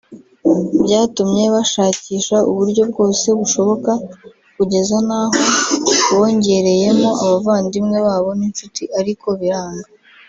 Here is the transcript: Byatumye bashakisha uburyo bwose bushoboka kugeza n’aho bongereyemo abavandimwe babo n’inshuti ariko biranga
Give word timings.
Byatumye 0.83 1.43
bashakisha 1.55 2.35
uburyo 2.49 2.83
bwose 2.91 3.27
bushoboka 3.39 3.91
kugeza 4.55 4.97
n’aho 5.07 5.39
bongereyemo 6.13 7.09
abavandimwe 7.23 7.97
babo 8.07 8.29
n’inshuti 8.39 8.83
ariko 8.99 9.27
biranga 9.39 9.87